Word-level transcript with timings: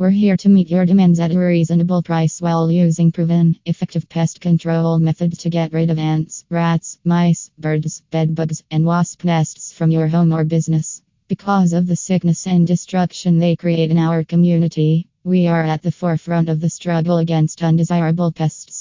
We're 0.00 0.10
here 0.10 0.36
to 0.36 0.48
meet 0.48 0.70
your 0.70 0.86
demands 0.86 1.18
at 1.18 1.32
a 1.32 1.38
reasonable 1.40 2.04
price 2.04 2.40
while 2.40 2.70
using 2.70 3.10
proven, 3.10 3.58
effective 3.66 4.08
pest 4.08 4.40
control 4.40 5.00
methods 5.00 5.38
to 5.38 5.50
get 5.50 5.72
rid 5.72 5.90
of 5.90 5.98
ants, 5.98 6.44
rats, 6.48 7.00
mice, 7.02 7.50
birds, 7.58 8.00
bedbugs, 8.12 8.62
and 8.70 8.84
wasp 8.84 9.24
nests 9.24 9.72
from 9.72 9.90
your 9.90 10.06
home 10.06 10.32
or 10.32 10.44
business. 10.44 11.02
Because 11.26 11.72
of 11.72 11.88
the 11.88 11.96
sickness 11.96 12.46
and 12.46 12.64
destruction 12.64 13.38
they 13.38 13.56
create 13.56 13.90
in 13.90 13.98
our 13.98 14.22
community, 14.22 15.08
we 15.24 15.48
are 15.48 15.64
at 15.64 15.82
the 15.82 15.90
forefront 15.90 16.48
of 16.48 16.60
the 16.60 16.70
struggle 16.70 17.18
against 17.18 17.64
undesirable 17.64 18.30
pests. 18.30 18.77